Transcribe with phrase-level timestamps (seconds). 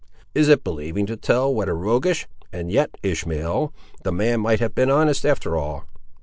[0.33, 3.71] "Is it believing to tell what a roguish—And yet, Ishmael,
[4.03, 5.85] the man might have been honest after all!